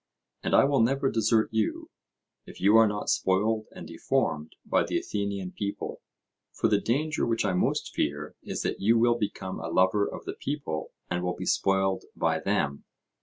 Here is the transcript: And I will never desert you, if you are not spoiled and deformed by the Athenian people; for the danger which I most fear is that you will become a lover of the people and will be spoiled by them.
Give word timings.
And 0.41 0.55
I 0.55 0.63
will 0.65 0.81
never 0.81 1.11
desert 1.11 1.49
you, 1.51 1.91
if 2.47 2.59
you 2.59 2.75
are 2.75 2.87
not 2.87 3.07
spoiled 3.07 3.67
and 3.69 3.87
deformed 3.87 4.55
by 4.65 4.83
the 4.83 4.97
Athenian 4.97 5.51
people; 5.51 6.01
for 6.51 6.67
the 6.67 6.81
danger 6.81 7.23
which 7.23 7.45
I 7.45 7.53
most 7.53 7.93
fear 7.93 8.33
is 8.41 8.63
that 8.63 8.79
you 8.79 8.97
will 8.97 9.19
become 9.19 9.59
a 9.59 9.67
lover 9.69 10.07
of 10.07 10.25
the 10.25 10.33
people 10.33 10.89
and 11.11 11.21
will 11.23 11.35
be 11.35 11.45
spoiled 11.45 12.05
by 12.15 12.39
them. 12.39 12.83